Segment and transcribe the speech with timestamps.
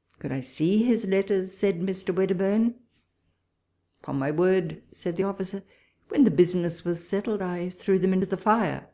[0.20, 2.14] "—"Could I see his letters?" said Mr.
[2.14, 2.76] Wedderburne.—
[4.04, 5.64] "Upon my word," said the officer,
[6.10, 8.86] "when the business was settled, I threw them into the fire."